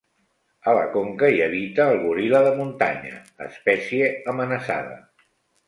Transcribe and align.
A 0.69 0.71
la 0.77 0.85
conca 0.95 1.29
hi 1.35 1.43
habita 1.47 1.85
el 1.91 2.01
goril·la 2.07 2.41
de 2.49 2.55
muntanya, 2.63 3.21
espècie 3.51 4.11
amenaçada. 4.35 5.01